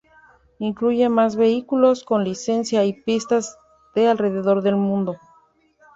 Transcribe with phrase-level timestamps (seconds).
[0.57, 3.55] Incluye más vehículos con licencia y pistas
[3.93, 5.17] de alrededor del mundo.